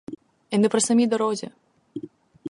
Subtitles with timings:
[0.49, 1.49] І не при самій дорозі.